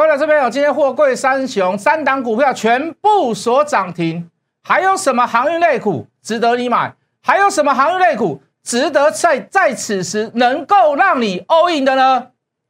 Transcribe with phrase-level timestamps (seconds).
[0.00, 4.30] 各位这边有今天货柜三雄三档股票全部所涨停，
[4.62, 6.94] 还有什么航运类股值得你买？
[7.20, 12.28] 还有什么航运类股值得在在此时能够让你 all in 的呢？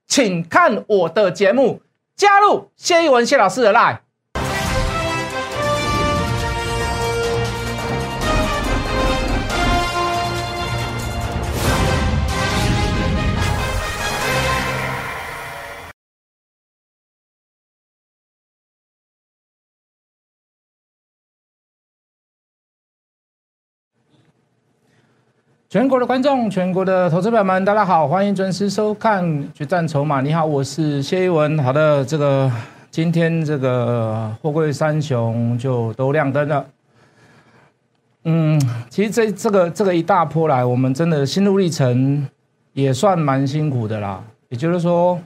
[0.08, 1.80] 请看我的节目，
[2.16, 3.99] 加入谢一文谢老师的 line。
[25.70, 29.24] 全国的观众，全国的投资友们，大家好，欢迎准时收看
[29.55, 30.19] 《决战筹码》。
[30.20, 31.56] 你好，我是谢一文。
[31.62, 32.51] 好的，这个
[32.91, 36.66] 今天这个货柜三雄就都亮灯了。
[38.25, 42.28] 嗯，其实这这个这个一大波来，我们真的心路历程
[42.73, 44.20] 也算蛮辛苦的啦。
[44.48, 45.20] 也就是说，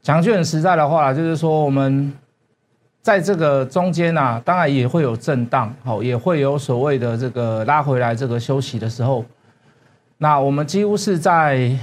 [0.00, 2.12] 讲句很实在的话，就是说我们
[3.02, 9.24] 在这个中间啊，当然也会有震荡，好，也会有所谓的这个拉回来这个休息的时候。
[10.22, 11.74] 那我们几乎是在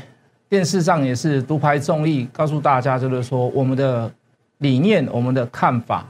[0.47, 4.11] 电视上也是独排众议，告诉大家就是说我们的
[4.59, 6.05] 理念、我们的看法，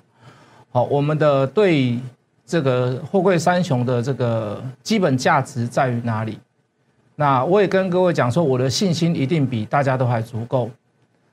[0.69, 1.97] 好，我们的对
[2.45, 6.37] 这个货柜三雄的这个基本价值在于哪里？
[7.15, 10.69] 那我也跟各位讲说，我的信心一定比大家都还足够，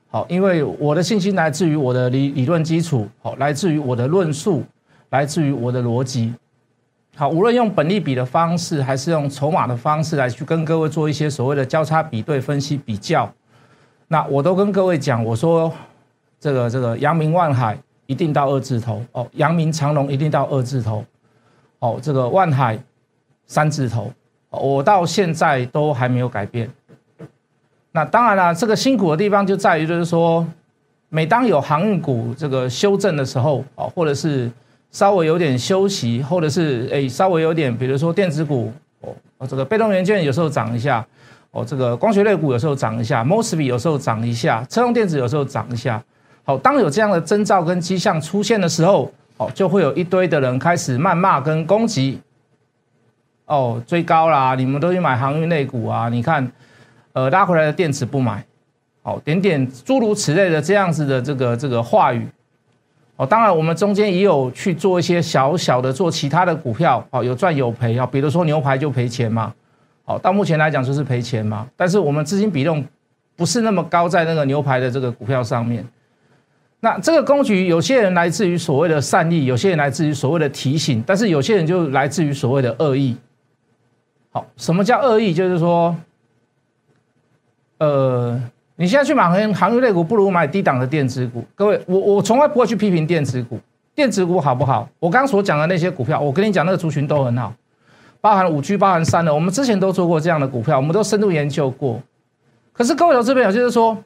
[0.09, 4.63] 好，因为我的信心来自于我的理理论基础，好，来自于我的论述，
[5.09, 6.33] 来自于我的逻辑。
[7.17, 13.31] 好，无论用本利比的方式，还是用筹码的方式来去跟各位做一些所谓的交叉比对、分析比较，
[14.09, 15.71] 那我都跟各位讲，我说
[16.37, 21.05] 这个这个阳明万海一定到二字头哦，阳明长隆一定到二字头
[21.79, 22.77] 哦，这个万海
[23.47, 24.11] 三字头，
[24.49, 26.69] 我到现在都还没有改变。
[27.93, 30.45] 那当然了，这个辛苦的地方就在于，就是说，
[31.07, 34.51] 每当有航运股这个修正的时候啊，或者是。
[34.95, 38.71] 稍微有点休息，或者是诶，稍微有点，比如说电子股
[39.01, 41.05] 哦，这个被动元件有时候涨一下，
[41.51, 46.01] 哦，这个光学类股有时候涨一下，mosfet 有时候涨一下，车用电子有时候涨一下。
[46.45, 52.21] 好，当有这样的征兆跟迹象出现的时候，哦，就会有一堆的人开始谩骂跟攻击，
[53.47, 56.07] 哦，追高啦，你们都去买航运类股啊？
[56.07, 56.49] 你看，
[57.11, 58.45] 呃，拉回来的电子不买，
[59.03, 62.25] 好，点点诸如此类的这样子的这个这个话语。
[63.17, 69.53] 哦，当然，我们中间也有去做一些小小的做其他的股票，哦，有赚有赔啊，比如说牛排就赔钱嘛，
[70.03, 71.65] 哦，到目前来讲就是赔钱嘛。
[71.77, 72.85] 但是我们资金比重
[73.37, 75.87] 不是那么高，在那个牛排的这个股票上面。
[76.81, 83.15] 那这个工具，有些人来自于所谓的善意，有些人来自于所谓的提醒，但是有些人就来自于所谓的恶意。
[84.31, 85.33] 好，什么叫恶意？
[85.33, 85.95] 就是说，
[87.77, 88.41] 呃。
[88.77, 91.43] 你现在去买航航运类股，不如买低档的电子股。
[91.55, 93.57] 各位，我我从来不会去批评电子股，
[93.95, 94.87] 电子股好不好？
[94.99, 97.53] 我刚刚所讲的那些股票，我跟你讲，那个族群都很好，
[98.19, 102.01] 包含五 G，包含三的，我们之前都做过这样的股票，我们都深度研究过。
[102.73, 103.97] 可是各位投资朋友，就是说，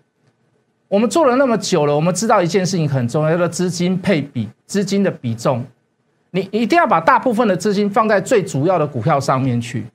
[0.88, 5.66] 我们做了那么久了，我们知道一件事情很重要，叫做资金配比，资金的比重，
[6.30, 9.88] 你一定要把大部分的资金放在最主要的股票上面去，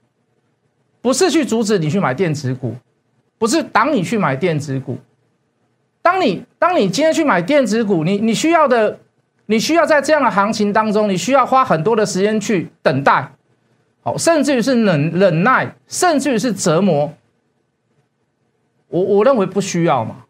[1.00, 2.74] 不是去阻止你去买电子股。
[3.44, 4.96] 不是挡你去买电子股，
[6.00, 8.98] 当你当你今天去买电子股，你你需要的，
[9.44, 13.30] 你需要在这样的行情当中，你需要花很多的时间去等待，
[14.02, 17.12] 好，甚至于是忍忍耐，甚至于是折磨。
[18.88, 20.24] 我我认为不需要嘛，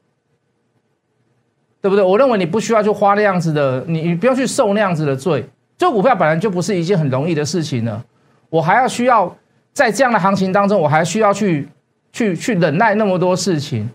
[1.81, 2.05] 对不对？
[2.05, 5.49] 我认为你不需要就花那样子的，你你不要去受那样子的罪。
[5.79, 8.03] 做股票本来就不是一件很容易的事情呢，
[8.51, 9.37] 我还要需要
[9.73, 11.69] 在这样的行情当中，我还需要去。
[12.15, 13.91] 去去忍耐那么多事情，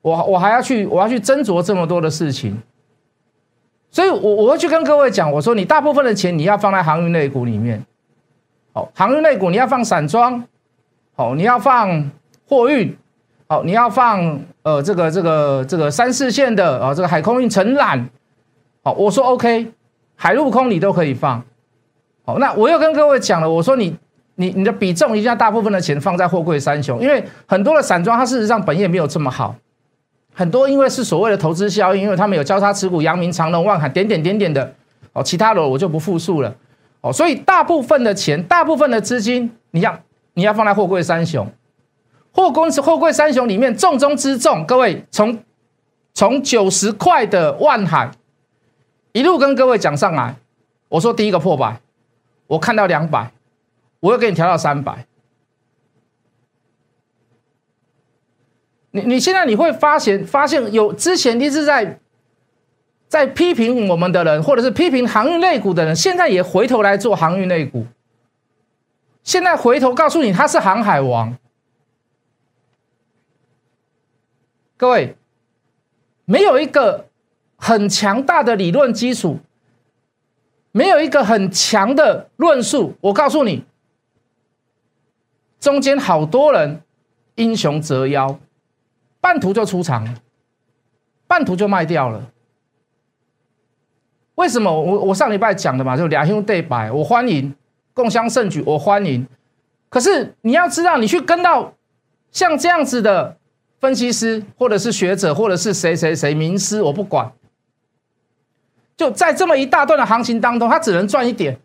[0.00, 2.56] 我我还要去我要去斟酌这么多的事情，
[3.90, 7.84] 所以我我会去跟各位讲，我说你大部分的钱你要放在航运类股里面，
[8.72, 10.44] 好，航运类股你要放散装，
[11.16, 12.08] 好，你要放
[12.46, 12.96] 货运，
[13.48, 18.08] 好，你要放呃这个这个这个三四线的啊这个海空运承揽，
[18.84, 19.72] 好，我说 OK，
[20.14, 21.42] 海陆空你都可以放，
[22.24, 23.98] 好，那我又跟各位讲了，我说你。
[24.40, 29.54] 你你的比重一定要大部分的钱放在货柜三雄，因为很多的散装它事实上本业没有这么好，
[30.32, 34.72] 很多因为是所谓的投资效应，因为他们有交叉持股，阳明、长隆、万海点点点点的
[35.12, 36.56] 哦，其他的我就不复述了
[37.02, 40.00] 哦，所以大部分的钱、大部分的资金，你要
[40.32, 41.46] 你要放在货柜三雄，
[42.32, 45.38] 货公司货柜三雄里面重中之重，各位从
[46.14, 48.10] 从九十块的万海
[49.12, 50.34] 一路跟各位讲上来，
[50.88, 51.78] 我说第一个破百，
[52.46, 53.30] 我看到两百。
[54.00, 55.06] 我又给你调到三百，
[58.90, 62.00] 你你现在你会发现发现有之前一直在
[63.08, 67.86] 在批评我们的人，或者是批评航运类股的人，现在也回头来做航运类股。
[69.22, 71.36] 现在回头告诉你他是航海王，
[74.78, 75.14] 各位，
[76.24, 77.06] 没有一个
[77.56, 79.38] 很强大的理论基础，
[80.72, 83.62] 没有一个很强的论述，我告诉你，
[85.60, 86.82] 中间好多人
[87.36, 88.40] 英雄折腰，
[89.20, 90.14] 半途就出场了，
[91.26, 92.30] 半途就卖掉了。
[94.36, 94.72] 为什么？
[94.80, 97.54] 我我上礼拜讲的嘛，就两兄对白，我欢迎。
[97.92, 99.26] 共襄盛举，我欢迎。
[99.90, 101.74] 可是你要知道，你去跟到
[102.30, 103.36] 像这样子的
[103.80, 107.30] 分析师，或者是学者，或者是谁谁谁名师，我不管。
[108.96, 111.60] 就在这么一大段的行情当中，他只能赚一点。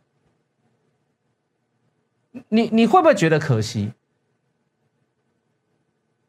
[2.49, 3.91] 你你会不会觉得可惜？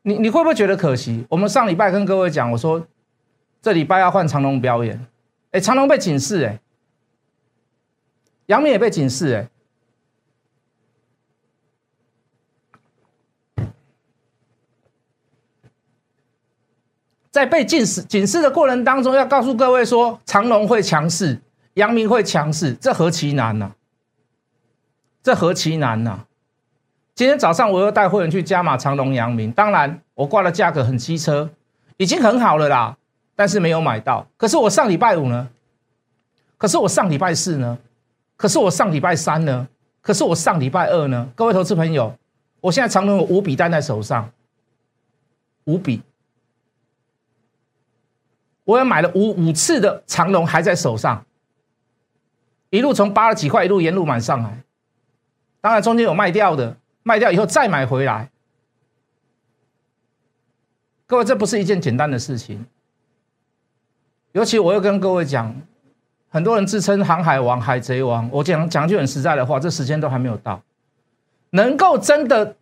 [0.03, 1.26] 你你会不会觉得可惜？
[1.29, 2.87] 我们上礼拜跟各位讲，我说
[3.61, 5.05] 这礼拜要换长龙表演，
[5.50, 6.61] 哎，长龙被警示，哎，
[8.47, 9.49] 杨明也被警示，哎。
[17.32, 21.38] 在被警示警示的过程当中，要告诉各位说，长隆会强势，
[21.75, 23.75] 阳明会强势，这何其难呐！
[25.26, 26.20] 这何其难呐！
[27.17, 31.50] 今天早上我又带会员去加码长隆、阳明，当然我挂的价格很机车，
[31.96, 32.96] 已经很好了啦，
[33.34, 34.28] 但是没有买到。
[34.37, 35.49] 可是我上礼拜五呢？
[36.56, 37.76] 可是我上礼拜四呢？
[38.37, 39.67] 可是我上礼拜三呢？
[40.00, 41.28] 可是我上礼拜二呢？
[41.34, 42.17] 各位投资朋友，
[42.61, 44.31] 我现在长隆有五笔单在手上，
[45.64, 46.02] 五笔。
[48.62, 51.26] 我也买了五五次的长隆，还在手上，
[52.70, 54.62] 一路从八十几块一路沿路买上来，
[55.67, 58.31] 当然中间有卖掉的，卖掉以后再买回来。
[61.09, 62.65] 各位，这不是一件简单的事情。
[64.31, 65.61] 尤其我又跟各位讲，
[66.29, 70.63] 很多人自称航海王、海贼王，我讲讲句很实在的话，这时间都还没有到，
[71.51, 72.55] 能够真的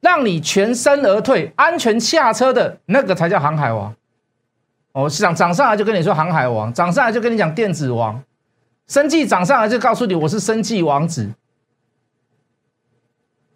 [0.00, 3.96] 让你全身而退、安全下车的那个才叫航海王。
[4.92, 8.22] 哦，市场涨上来就跟你说航海王，涨上来就跟你讲电子王，
[8.88, 11.30] 生计涨上来就告诉你我是生计王子。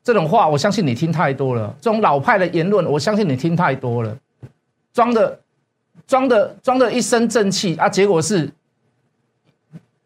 [0.02, 4.16] 这种话我相信你听太多了，这种老派的言论我相信你听太多了，
[4.92, 5.38] 装的
[6.06, 8.50] 装的装的一身正气啊，结果是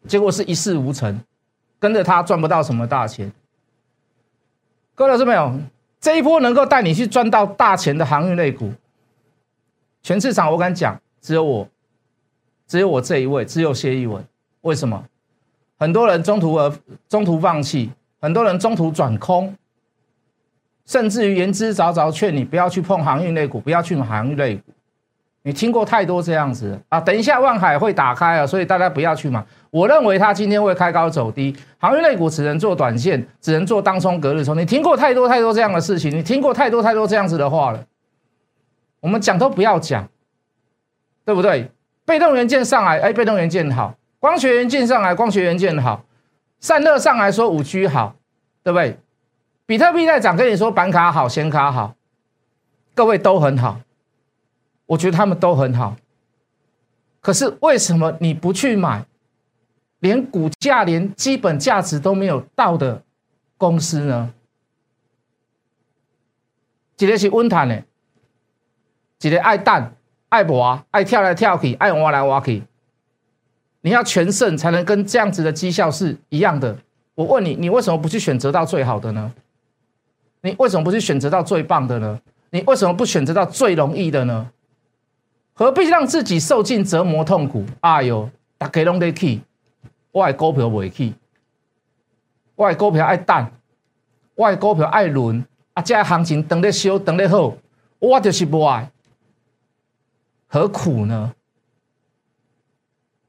[0.07, 1.19] 结果是一事无成，
[1.79, 3.31] 跟着他赚不到什么大钱。
[4.93, 5.53] 各位老师没有，
[5.99, 8.71] 这一波能够带你去赚到大钱的航运类股，
[10.03, 10.99] 全市场我敢讲。
[11.21, 11.67] 只有我，
[12.67, 14.23] 只有我这一位，只有谢一文。
[14.61, 15.03] 为什么？
[15.79, 16.71] 很多人中途而
[17.09, 17.89] 中途放弃，
[18.21, 19.55] 很多人中途转空，
[20.85, 24.71] 甚至于言之凿凿劝你不要去碰航运类股，不要去买航运类股。
[25.43, 26.99] 你听过太多这样子啊！
[26.99, 29.43] 等一下万海会打开啊，所以大家不要去买。
[29.69, 34.57] 我认为它今天会开高走低，航运类股只能做短线，只能做当冲、隔日冲。
[34.57, 37.83] 你听过太多太多这样的事情，你听过太多太多这样子的话了。
[39.01, 40.07] 我们讲都不要讲。
[41.25, 41.71] 对不对？
[42.05, 46.05] 被动元件上来，哎，被动元件好；光学元件上来，光学元件好；
[46.59, 48.15] 散热上来说五 G 好，
[48.63, 48.99] 对不对？
[49.65, 51.95] 比特币在涨，跟你说板卡好，显卡好，
[52.93, 53.79] 各位都很好，
[54.85, 55.95] 我觉得他们都很好。
[57.21, 59.05] 可是为什么你不去买，
[59.99, 63.03] 连股价连基本价值都没有到的
[63.57, 64.33] 公司呢？
[66.97, 67.83] 一个是温谈的，
[69.21, 69.91] 一个爱蛋。
[70.27, 72.61] 爱博爱跳来跳去，爱挖来挖去。
[73.81, 76.77] 你要全胜才能跟这样子的绩效是一样的。
[77.13, 79.31] 我问你，你为什么不去选择到最好的呢？
[80.45, 82.21] 你为什么不去选择到最棒的呢？
[82.51, 84.47] 你为什么不选择到最容易的呢？
[85.55, 87.65] 何必让自己受尽折磨痛苦？
[87.79, 89.41] 哎呦，大家拢得去，
[90.11, 91.15] 我爱股票未去，
[92.53, 93.47] 我爱股票爱等，
[94.35, 97.55] 我爱股票爱轮，啊，这行情等得烧，等得好，
[97.97, 98.91] 我就是不爱。
[100.45, 101.33] 何苦呢？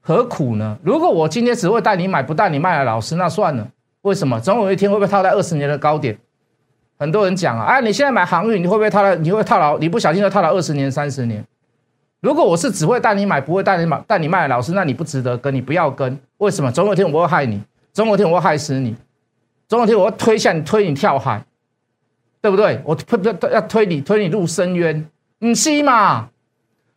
[0.03, 0.79] 何苦呢？
[0.83, 3.67] 如果我今天只会带你买，不带你卖的老师，那算了。
[4.03, 4.39] 为什么？
[4.39, 6.19] 总有一天会被套在二十年的高点？
[6.99, 9.15] 很多人讲啊，哎，你现在买航运，你会不会套在？
[9.17, 9.79] 你会套牢？
[9.79, 11.45] 你不小心就套了二十年、三十年。
[12.21, 16.19] 如果我是只会带你买，不会带你买、带你卖的老师，那你不值得跟，你不要跟。
[16.39, 16.73] 为什么？
[16.73, 17.61] 总有一天我会害你，
[17.93, 18.97] 总有一天我会害死你，
[19.69, 21.45] 总有一天我会推下你，推你跳海，
[22.41, 22.81] 对不对？
[22.85, 25.07] 我推推要推你，推你入深渊，
[25.41, 26.29] 唔是嘛？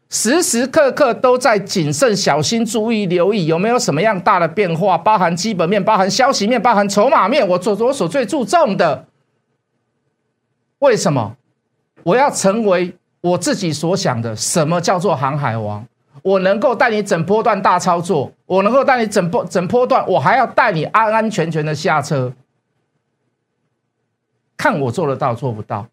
[0.10, 4.98] 时时刻刻都在谨慎、小心、注意、留意，有没有什么样大的变化？
[4.98, 7.48] 包含基本面，包含消息面，包含筹码面。
[7.48, 9.06] 我所我所最注重的，
[10.80, 11.36] 为什么
[12.04, 14.36] 我要成为我自己所想的？
[14.36, 15.86] 什么叫做航海王？
[16.22, 22.34] 我能够带你整波段大操作，我能够带你整波整波段，我还要带你安安全全的下车。
[24.58, 25.88] 看我做得到做不到？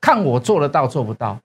[0.00, 1.38] 看我做得到做不到？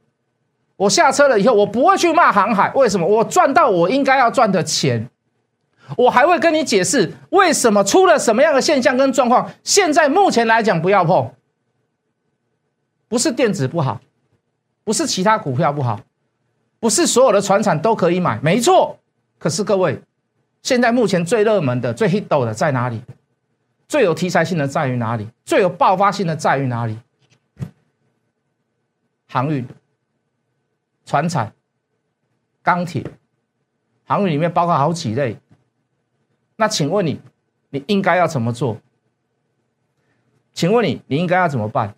[0.77, 3.05] 我下车了以后，我不会去骂航海，为什么？
[3.05, 5.07] 我赚到我应该要赚的钱，
[5.95, 9.51] 我还会跟你解释为什么出了什么样的现象跟状况。
[9.63, 11.31] 现在目前来讲，不要碰，
[13.11, 13.99] 不是电子不好，
[14.85, 15.99] 不是其他股票不好，
[16.79, 18.97] 不是所有的船产都可以买，没错。
[19.37, 20.01] 可是各位，
[20.63, 23.01] 现在目前最热门的、最 hit 的在哪里？
[23.89, 25.27] 最有题材性的在于哪里？
[25.43, 26.97] 最有爆发性的在于哪里？
[29.27, 29.67] 航运。
[31.05, 31.53] 船产、
[32.63, 33.03] 钢铁、
[34.05, 35.37] 航运里面包括好几类。
[36.55, 37.19] 那请问你，
[37.71, 38.77] 你应该要怎么做？
[40.53, 41.93] 请问你，你应该要怎么办？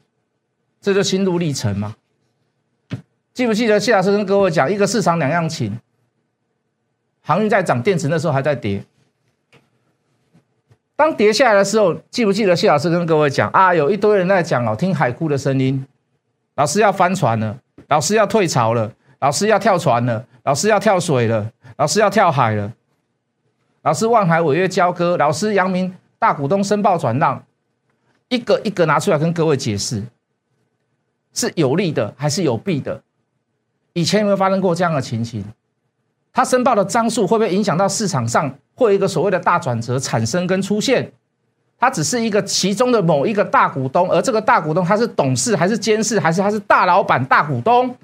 [0.84, 1.96] 这就心路历程嘛？
[3.34, 5.80] 记不记得谢老师跟各位讲，一个市场两样情。
[7.22, 8.84] 航运在涨，电池那时候还在跌。
[10.98, 13.74] 当跌下来的时候，记不记得谢老师跟各位讲啊？
[13.74, 15.86] 有一堆人在讲哦，听海哭的声音，
[16.56, 18.94] 老师要翻船了，老师要退潮了。
[19.20, 22.74] 老师要跳船了，老师要跳水了，老师要跳海了，
[23.84, 27.42] 老师万海违约交割，老师阳明大股东申报转让，
[28.28, 30.04] 一个一个拿出来跟各位解释，
[31.34, 33.02] 是有利的还是有弊的？
[33.94, 35.44] 以前有没有发生过这样的情形？
[36.32, 41.12] 他申报的张数会不会影响到市场上会有一个所谓的大转折产生跟出现？
[41.80, 47.96] 他只是一个其中的某一个大股东，而这个大股东他是董事还是监事还是他是大老板大股东？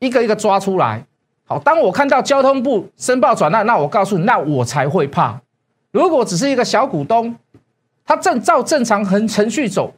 [0.00, 1.04] 一个一个抓出来，
[1.44, 1.58] 好。
[1.58, 5.40] 当我看到交通部申报转让，那我告诉你，那我才会怕。
[5.92, 7.34] 如果只是一个小股东，
[8.04, 9.94] 他正照正常程程序走，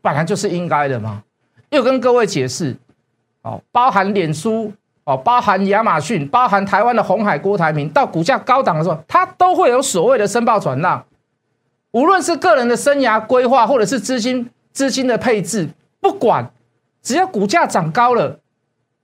[0.00, 1.24] 本来就是应该的嘛。
[1.72, 2.76] 又跟各位解释，
[3.40, 4.72] 哦，包含脸书，
[5.04, 11.02] 哦，包含亚马逊，包含台湾的红海郭台铭，到股价高档的时候，他都会有所谓的申报转让。
[11.92, 16.50] 无论是个人的生涯规划，或者是资金资金的配置，不管，
[17.02, 18.38] 只要股价涨高了。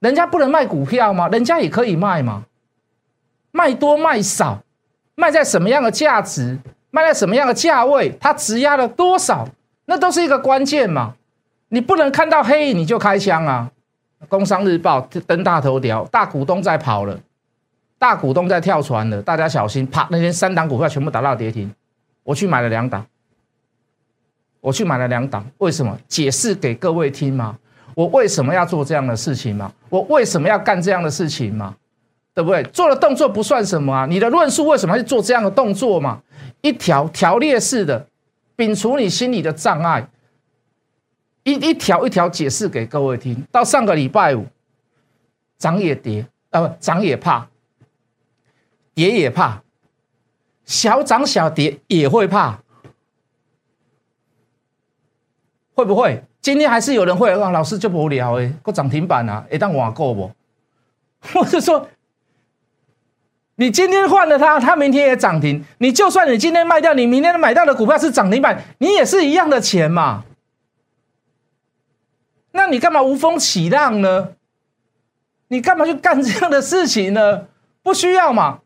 [0.01, 1.27] 人家不能卖股票吗？
[1.29, 2.45] 人家也可以卖吗？
[3.51, 4.61] 卖多卖少，
[5.15, 6.59] 卖在什么样的价值，
[6.91, 9.49] 卖在什么样的价位，它质押了多少，
[9.87, 11.15] 那都是一个关键嘛。
[11.69, 13.71] 你不能看到黑影你就开枪啊！
[14.29, 17.19] 工商日报登大头条，大股东在跑了，
[17.99, 19.87] 大股东在跳船了，大家小心！
[19.87, 21.73] 啪，那天三档股票全部打到跌停，
[22.25, 23.07] 我去买了两档，
[24.61, 25.99] 我去买了两档，为什么？
[26.09, 27.57] 解释给各位听吗？
[27.95, 29.73] 我为什么要做这样的事情嘛？
[29.89, 31.75] 我为什么要干这样的事情嘛？
[32.35, 32.63] 对不对？
[32.65, 34.07] 做的动作不算什么啊！
[34.07, 36.21] 你的论述为什么要做这样的动作嘛？
[36.61, 38.07] 一条条列式的，
[38.57, 40.09] 摒除你心里的障碍，
[41.49, 43.43] 一一条一条解释给各位听。
[43.51, 44.45] 到上个礼拜五，
[45.57, 47.49] 涨也跌，呃，不涨也怕，
[48.93, 49.63] 跌也怕，
[50.67, 52.59] 小涨小跌也会怕，
[55.75, 56.23] 会不会？
[56.43, 60.31] 今天还是有人会啊，老师就无聊诶，个涨停板啊，一旦瓦够不？
[61.35, 61.89] 我是说，
[63.57, 65.65] 你今天换了它，它明天也涨停。
[65.79, 70.25] 你就算你今天卖掉，你明天买到的股票是涨停板，你也是一样的钱嘛。
[72.53, 74.31] 那你干嘛无风起浪呢？
[75.49, 77.47] 你干嘛去干这样的事情呢？
[77.83, 78.61] 不需要嘛，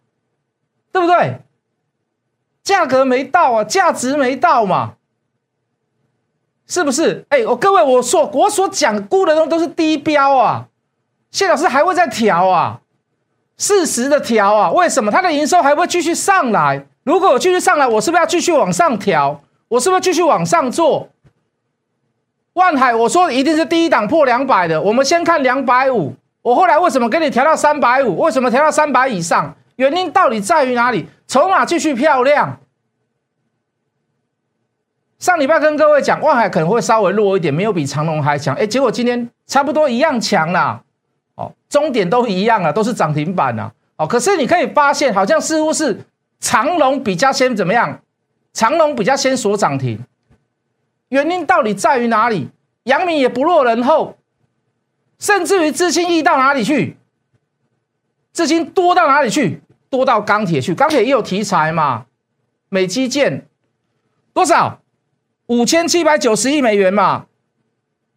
[0.91, 1.41] 对不对？
[2.63, 4.95] 价格没到啊，价值没到嘛。
[6.67, 7.27] 是不是？
[7.29, 10.69] 哎，我各位，我说我所讲估的东西都是低标啊，
[11.31, 12.81] 谢老师还会再调啊，
[13.59, 14.71] 适时的调啊。
[14.71, 15.11] 为什么？
[15.11, 16.87] 它的营收还会继续上来？
[17.03, 19.43] 如果我继续上来，我是不是要继续往上调？
[19.69, 21.11] 我是不是继续往上做？
[22.55, 24.81] 万海，我说一定是第一档破两百的。
[24.81, 28.19] 我们先看两百五，我后来为什么给你调到三百五？
[28.21, 29.55] 为什么调到三百以上？
[29.77, 31.09] 原因到底在于哪里？
[31.27, 32.59] 筹码继续漂亮。
[35.19, 38.55] 上礼拜跟各位讲，万海可能会稍微弱一点，没有比长隆还强。
[38.57, 40.83] 哎，结果今天差不多一样强啦。
[41.37, 43.73] 哦，终点都一样了，都是涨停板啊。
[43.97, 46.05] 哦，可是你可以发现，好像似乎是
[46.39, 48.01] 长隆比较先怎么样？
[48.53, 49.99] 长隆比较先锁涨停，
[51.13, 52.49] 原因到底在于哪里？
[52.85, 54.17] 阳明也不落人后，
[55.19, 56.97] 甚至于资金溢到哪里去？
[58.33, 59.61] 资金多到哪里去？
[59.91, 62.07] 多到钢铁去，钢铁也有题材嘛？
[62.71, 63.47] 美基建
[64.33, 64.81] 多少？
[65.49, 67.27] 五千七百九十亿美元嘛，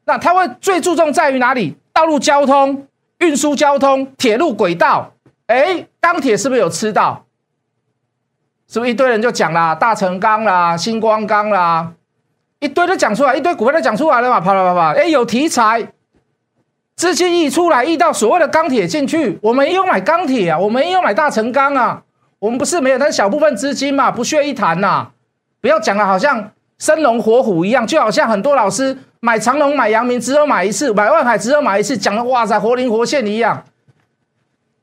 [0.06, 1.76] 那它会最注重在于哪里？
[1.92, 2.88] 道路交通、
[3.18, 5.12] 运输交通、铁路轨道。
[5.48, 7.26] 哎，钢铁是不是有吃到？
[8.70, 11.94] 是不是一堆人就讲啦，大成钢啦、星光钢啦，
[12.66, 14.94] 一堆都讲出来，一堆股票都讲出来了嘛，啪啪啪啪。
[15.00, 15.88] 哎，有题材，
[16.96, 22.02] 资金溢出来，溢到所谓的钢铁进去，我们也有买钢铁啊，我们也有买大成钢啊，
[22.40, 25.10] 我们不是没有，但是小部分资金嘛，不屑一谈呐。
[25.62, 33.64] 不要讲了，好像生龙活虎一样，就好像很多老师买长隆、买阳明只有买一次，买万海只有买一次，讲的哇塞，活灵活现一样。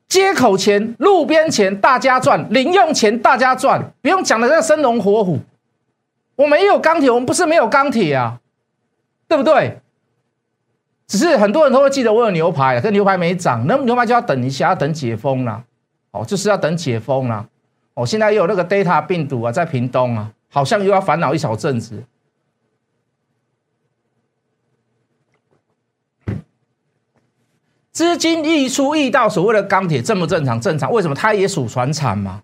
[0.07, 5.39] 街口钱、路边钱大家赚，零用钱大家赚，不用讲的那生龙活虎。
[6.35, 8.39] 我们也有钢铁，我们不是没有钢铁啊，
[9.27, 9.79] 对不对？
[11.05, 15.63] 只是很多人都会记得我有牛排，可牛排没涨，那牛排就要等一下，要等解封了。
[16.11, 17.47] 哦，就是要等解封了。
[17.93, 22.03] 哦，现在又有那个 Delta 病毒啊，在屏东啊，好像又要烦恼一小阵子。
[27.91, 30.59] 资金溢出溢到所谓的钢铁，正不正常？
[30.59, 30.91] 正常。
[30.91, 31.13] 为什么？
[31.13, 32.41] 它也属船产嘛，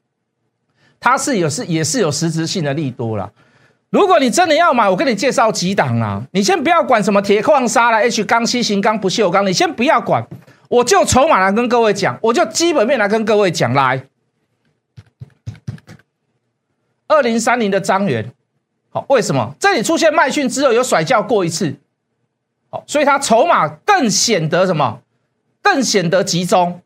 [0.99, 3.31] 它是有是也是有实质性的利多了。
[3.91, 6.23] 如果你真的要买，我跟你介绍几档啊。
[6.31, 10.27] 你先不要管什么铁矿砂了，H 钢、C 型钢、不锈钢，你先不要管，
[10.69, 13.73] 我就筹码来跟各位讲，我就基本面来跟各位讲。
[13.73, 14.03] 来，
[17.07, 18.31] 二零三零的张元，
[18.89, 21.75] 好，为什么这里出现卖讯之后有甩轿过一次？
[22.69, 24.99] 好，所以它筹码更显得什么？
[25.63, 26.81] 更显得集中，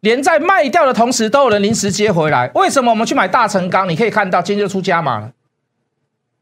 [0.00, 2.50] 连在卖掉的同时都有人临时接回来。
[2.54, 3.88] 为什么我们去买大成钢？
[3.88, 5.30] 你可以看到今天就出加码了。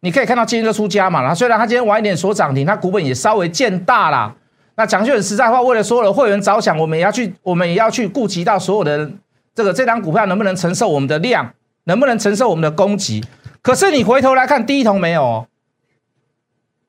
[0.00, 4.34] 你可以看到今天就出家嘛，然后虽然它今天晚一点所涨停，它股本也稍微见大了。
[4.76, 9.10] 那讲句很实在话，为了所有的会员着想，我们也要去，我们也要去顾及到所有的
[9.54, 11.52] 这个这张股票能不能承受我们的量，
[11.84, 13.24] 能不能承受我们的攻击。
[13.60, 15.46] 可是你回头来看，第一桶没有哦，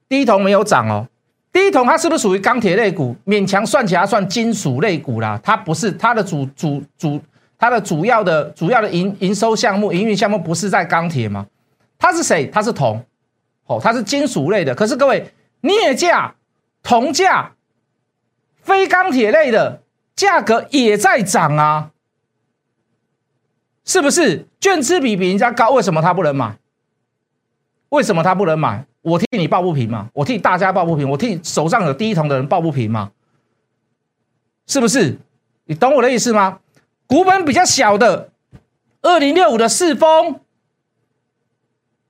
[0.08, 1.08] 第一桶没有涨哦，
[1.52, 3.16] 第一桶它是不是属于钢铁类股？
[3.26, 7.20] 勉强算起来算金属类股啦，它不是它的主主主，
[7.58, 11.48] 它的主要的主要的营营收项目、营运项目不是在钢铁吗？
[12.00, 12.48] 它是谁？
[12.48, 13.06] 它是铜，
[13.66, 14.74] 哦，它是金属类的。
[14.74, 16.34] 可是各位，镍价、
[16.82, 17.52] 铜价、
[18.62, 19.84] 非钢铁类的
[20.16, 21.92] 价格也在涨啊，
[23.84, 24.48] 是不是？
[24.62, 26.58] 券资比比人家高，为什么他不能买？
[27.90, 28.86] 为什么他不能买？
[29.02, 33.12] 我替你抱不平嘛，我替大家抱不平，我替手上有第一桶的人抱不平嘛，
[34.68, 35.18] 是不是？
[35.66, 36.60] 你懂我的意思吗？
[37.08, 38.30] 股本比较小的，
[39.02, 40.40] 二零六五的四风。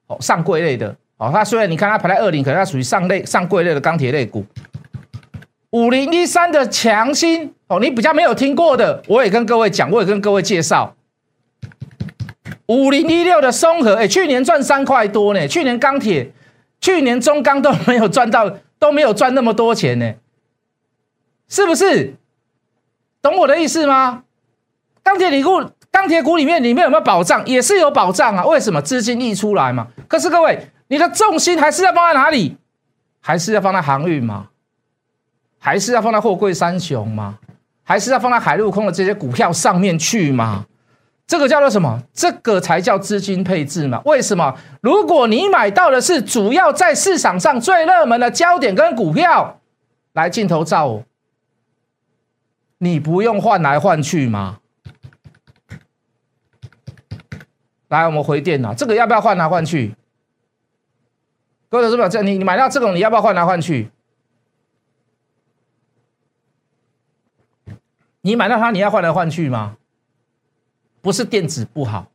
[0.10, 4.44] 哦，上柜类的，哦，它虽然你看它排在二零，可是它属于上类、上柜类的钢铁类股。
[5.70, 10.96] 五零一三的强心，哦，你比较没有听过的，我也跟各位讲，我也跟各位介绍。
[12.66, 16.32] 五零一六的松和，哎，去年赚三块多呢，去年钢铁，
[16.82, 20.14] 去年中钢都没有赚到，都没有赚那么多钱呢，
[21.48, 22.16] 是不是？
[23.22, 24.24] 懂我的意思吗？
[25.04, 25.64] 钢铁理股。
[25.92, 27.44] 钢铁股里面，里面有没有保障？
[27.48, 28.46] 也是有保障啊。
[28.46, 29.88] 为什么资金溢出来嘛？
[30.10, 32.58] 可是各位，你的重心还是要放在哪里？
[33.22, 34.50] 还是要放在航运吗？
[35.60, 37.38] 还是要放在货柜三雄吗？
[37.84, 40.66] 还是要放在海陆空的这些股票上面去吗？
[41.28, 42.02] 这个叫做什么？
[42.12, 44.02] 这个才叫资金配置嘛？
[44.04, 44.58] 为什么？
[44.82, 49.60] 如果你买到的是主要在市场上最热门的焦点跟股票，
[50.14, 51.04] 来镜头照我，
[52.80, 54.58] 你不用换来换去吗？
[57.90, 59.96] 来，我们回电脑，这个要不要换来换去？
[61.70, 63.90] 各位是不这你你买到这种，你要不要换来换去？
[68.22, 69.78] 你买到它，你要换来换去吗？
[71.02, 72.12] 不是电子不好，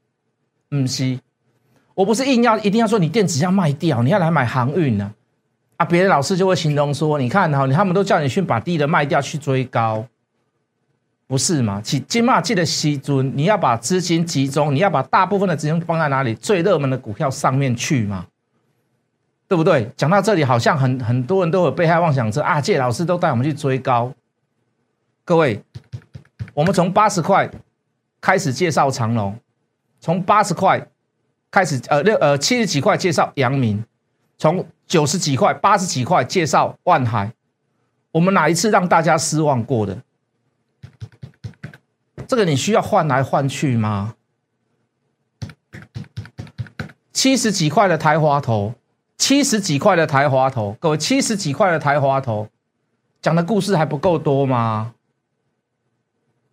[0.70, 1.18] 嗯，是，
[1.94, 5.14] 我不是硬要一定要说你电子要卖掉，你要来买航运呢？
[5.76, 10.06] 啊，别的老师就会形容说，你看哈，他们都叫你去把低的卖掉，去追高。
[11.26, 11.80] 不是嘛？
[11.80, 16.34] 起金马记的西尊，你要把资金集中，你要把大部分的资金放在哪里？
[16.34, 18.26] 最热门的股票上面去嘛？
[19.54, 19.88] 对不对？
[19.96, 22.60] 讲到这里，好像很很多人都有被害妄想症啊！
[22.60, 24.12] 谢老师都带我们去追高。
[25.24, 25.62] 各位，
[26.54, 27.48] 我们从八十块
[28.20, 29.38] 开始介绍长隆，
[30.00, 30.88] 从八十块
[31.52, 33.84] 开始，呃六呃七十几块介绍阳明，
[34.36, 37.32] 从九十几块、八十几块介绍万海，
[38.10, 39.96] 我们哪一次让大家失望过的？
[42.26, 44.16] 这个你需要换来换去吗？
[47.12, 48.74] 七十几块的台华头，
[49.24, 52.46] 七十几块的台华头，各位七十几块的台华头，
[53.22, 54.92] 讲的故事还不够多吗？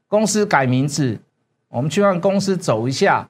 [0.08, 1.20] 公司改名字，
[1.68, 3.28] 我们去让公司走一下。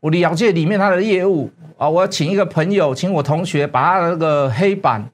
[0.00, 5.10] 我了解里面他的业务啊，我要请一个朋友，请我同学把他的那个黑板、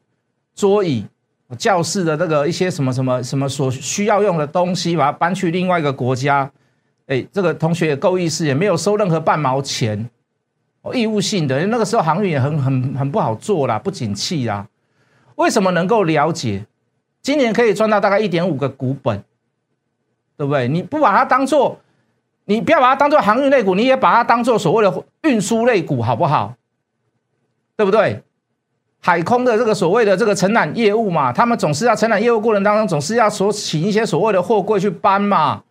[0.57, 1.07] 桌椅。
[1.57, 6.51] 教室的那个一些什么什么什么所需要用的东西，把它搬去另外一个国家。
[7.07, 10.11] 哎，这个同学也够意思，也没有收任何半毛钱，
[10.95, 11.67] 义务性的。
[11.67, 14.67] 那个时候航运也很很很不好做啦，不景气啦。
[15.37, 16.65] 为什么能够了解？
[17.23, 19.23] 今年可以赚到大概一点五个股本，
[20.37, 20.69] 对不对？
[20.69, 21.79] 你不把它当做，
[22.45, 26.55] 你不要把它当做航运类股，你也把它当做所谓的运输类股，好不好？
[27.77, 28.23] 对不对？
[29.01, 35.63] 海空的这个所谓的这个承揽业务嘛，他们总是要承揽业务过程当中，总是要所请一些所谓的货柜去搬嘛，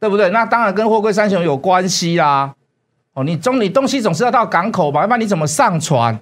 [0.00, 0.30] 对不对？
[0.30, 2.54] 那当然跟货柜三雄有关系啦。
[3.14, 5.00] 哦，你中你东西总是要到港口吧？
[5.00, 6.20] 要不然你怎么上船？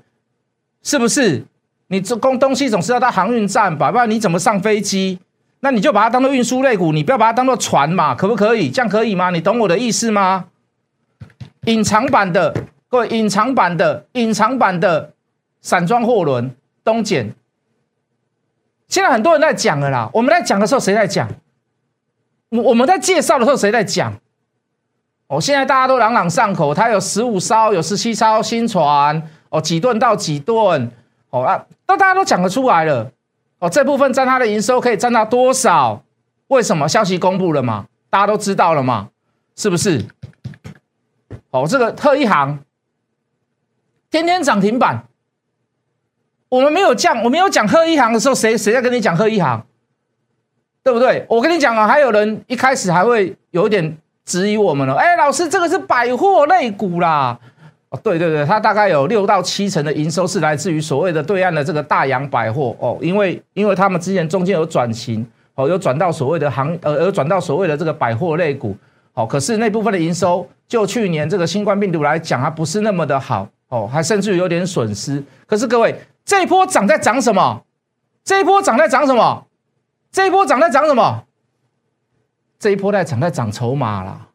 [0.82, 1.44] 是不是？
[1.88, 5.18] 你这供东西总是要到航运站吧，不然你怎么上飞机？
[5.60, 8.70] 那你就把它当做运输类股，你不要把它当做船嘛，可不可以？
[8.70, 9.30] 这样可以吗？
[9.30, 10.46] 你懂我的意思吗？
[11.66, 12.54] 隐藏版的，
[12.88, 15.12] 各位，隐藏版的，隐藏版的
[15.60, 16.50] 散装货轮
[16.82, 17.34] 东简，
[18.88, 20.10] 现在很多人在讲了啦。
[20.14, 21.28] 我们在讲的时候，谁在讲？
[22.48, 24.12] 我我们在介绍的时候，谁在讲？
[25.32, 30.90] 哦，现在大家都朗朗上口，它有十五艘，有十七艘新船，哦，几吨到几吨。
[31.30, 33.10] 哦啊，那大家都讲得出来了。
[33.58, 36.02] 哦，这部分占它的营收可以占到多少？
[36.48, 36.86] 为什么？
[36.86, 37.86] 消息公布了嘛？
[38.10, 39.08] 大家都知道了嘛？
[39.56, 40.04] 是不是？
[41.48, 42.58] 哦，这个特一行
[44.10, 45.04] 天天涨停板，
[46.50, 49.64] 我们没有降，我没有讲特一行的时候，谁谁在跟你讲特一行？
[50.82, 51.24] 对不对？
[51.30, 54.94] 我跟你讲啊，还有人一开始还会有一点质疑我们了。
[54.94, 57.38] 哎，老师，这个是百货类股啦。
[57.90, 68.74] 哦，对对对，它大概有六到七成的营收是来自于所谓的对岸的这个大洋百货哦，因为因为他们之前中间有转型哦，有转到所谓的行呃，有转到所谓的这个百货类股，
[69.12, 75.22] 好，可是那部分的营收就去年这个新冠病毒来讲，它不是那么的好哦，还甚至于有点损失。
[75.46, 77.62] 可是各位，这一波涨在涨什么？
[78.24, 79.44] 这一波涨在涨什么？
[80.10, 81.24] 这一波涨在涨什么？
[82.62, 84.28] 这一波在涨在涨筹码啦。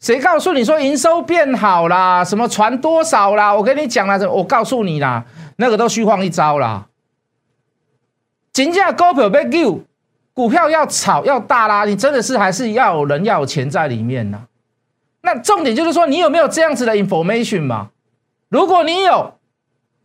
[0.00, 2.24] 谁告诉你说营收变好啦？
[2.24, 3.54] 什么传多少啦？
[3.54, 5.26] 我跟你讲了，我告诉你啦，
[5.56, 6.86] 那个都虚晃一招啦。
[8.54, 9.82] 金价高票被救，
[10.32, 14.44] 股票要炒要大啦，你真的是还是要有人要有钱在里面呐。
[15.20, 17.90] 那重点就是说，你有没有这样子的 information 嘛？
[18.48, 19.34] 如果你有，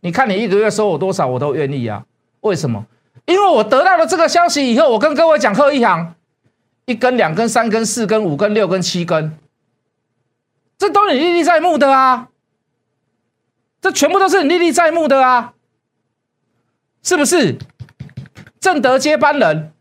[0.00, 2.04] 你看你一个月收我多少，我都愿意啊。
[2.42, 2.84] 为什么？
[3.24, 6.14] 因为我得到了这个消息以后，我跟各位讲，贺一行
[6.86, 9.38] 一根、两根、三根、四根、五根、六根、七根。
[10.76, 12.28] 这都是你历历在目的啊！
[13.80, 15.54] 这全部都是你历历在目的啊！
[17.02, 17.56] 是不是？
[18.60, 19.72] 正德接班人，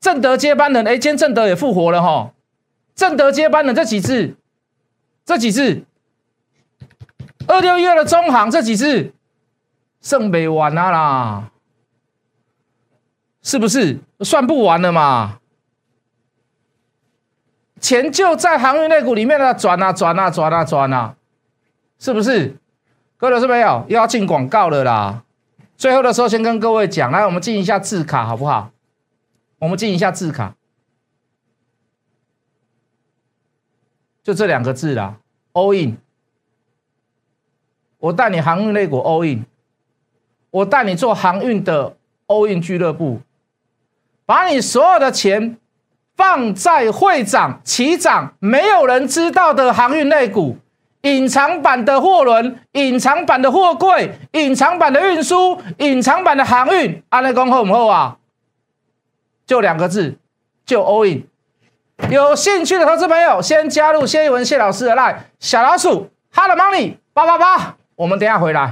[0.00, 2.32] 正德接班人，哎，今天正德也复活了哈！
[2.94, 4.36] 正德接班人这几次，
[5.24, 5.84] 这几次，
[7.46, 9.12] 二六一二的中行这几次，
[10.02, 11.50] 剩没完啊啦！
[13.42, 13.98] 是不是？
[14.20, 15.39] 算不完了嘛？
[17.80, 21.16] 钱就在航运类股里面了，转啊转啊转啊转啊，
[21.98, 22.56] 是不是？
[23.16, 25.24] 各位是没有又要进广告了啦。
[25.76, 28.70] 最后的时候，先跟各位讲，来，我们进一下字卡好不好？
[29.58, 30.54] 我们进一下字卡，
[34.22, 35.16] 就这两个字啦
[35.52, 35.96] ，all in。
[37.98, 39.44] 我带你航运类股 all in，
[40.50, 41.94] 我带你做航运的
[42.26, 43.20] all in 俱乐部，
[44.24, 45.56] 把你所有的钱。
[46.20, 50.58] 放在会长、旗长没有人知道的航运类股，
[51.00, 58.18] 隐藏版的货轮、隐藏版的货柜、隐藏版的运输、隐藏版的航运，安内公后唔后啊？
[59.46, 60.18] 就两个字，
[60.66, 61.24] 就 all in。
[62.10, 68.70] 有兴趣的投资朋友，先加入谢一文谢老师的 line 小老鼠 Hello money 八八八，我们等下回来。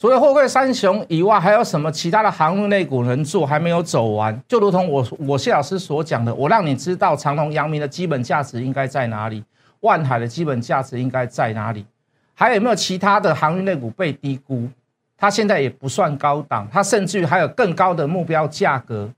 [0.00, 3.44] 除了货柜三雄以外，还有什么其他的航运类股能做？
[3.44, 9.42] 还没有走完，就如同我我谢老师所讲的，我让你知道长隆、阳明的基本价值应该在哪里，
[9.80, 11.84] 万海的基本价值应该在哪里，
[12.32, 14.68] 还有没有其他的航运类股被低估？
[15.16, 19.10] 它现在也不算高档，它甚至于还有更高的目标价格。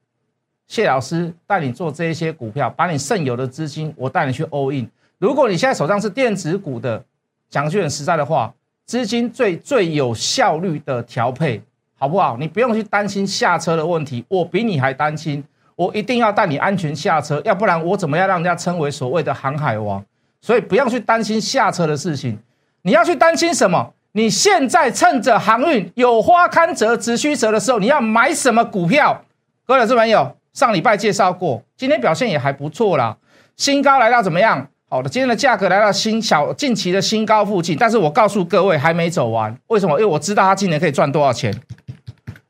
[0.67, 4.89] 谢老师带你做这一些股票，把你剩有的资金，我带你去 all in。
[5.19, 7.05] 如果你现在手上是电子股的，
[7.51, 8.55] 讲句很实在的话。
[8.91, 11.63] 资金最最有效率的调配，
[11.97, 12.37] 好不好？
[12.41, 15.45] 你不用去担心下车的问题，我比你还担心。
[15.77, 20.05] 我一定要带你安全下车，要不然我怎么样让人家称为所谓的航海王？
[20.41, 22.37] 所以不要去担心下车的事情。
[22.83, 23.93] 你要去担心什么？
[24.11, 29.25] 你现在趁着航运有花堪折直须折的时候，你要买什么股票？
[29.65, 33.17] 各位老师朋友，上礼拜介绍过，今天表现也还不错啦，
[33.57, 34.67] 新高来到怎么样？
[34.93, 39.93] 好的，今天的价格来到新小近期的新高附近，但是我告诉各位还没走完，为什么？
[40.01, 41.55] 因为我知道它今年可以赚多少钱。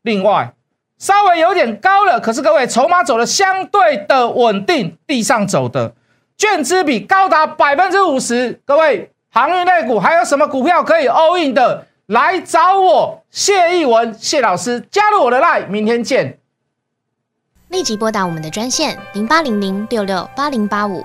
[0.00, 0.55] 另外，
[0.96, 5.94] 稍微有点高了，可是各位筹码走的相对的稳定，地上走的，
[6.38, 8.59] 券资比高达百分之五十。
[8.64, 11.87] 各位航运类股还有什么股票可以 all in 的？
[12.07, 16.38] 来找我谢义文谢老师，加入我的 line，明天见。
[17.68, 21.05] 立即拨打我们的专线零八零零六六八零八五。